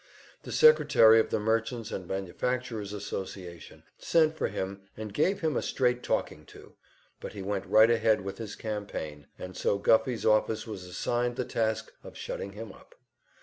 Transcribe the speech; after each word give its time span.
The 0.41 0.51
secretary 0.51 1.19
of 1.19 1.29
the 1.29 1.39
Merchants' 1.39 1.91
and 1.91 2.07
Manufacturers' 2.07 2.91
Association 2.91 3.83
sent 3.99 4.35
for 4.35 4.47
him 4.47 4.81
and 4.97 5.13
gave 5.13 5.41
him 5.41 5.55
a 5.55 5.61
straight 5.61 6.01
talking 6.01 6.43
to, 6.47 6.73
but 7.19 7.33
he 7.33 7.43
went 7.43 7.67
right 7.67 7.91
ahead 7.91 8.21
with 8.21 8.39
his 8.39 8.55
campaign, 8.55 9.27
and 9.37 9.55
so 9.55 9.77
Guffey's 9.77 10.25
office 10.25 10.65
was 10.65 10.85
assigned 10.85 11.35
the 11.35 11.45
task 11.45 11.93
of 12.03 12.17
shutting 12.17 12.53
him 12.53 12.71
up. 12.71 12.95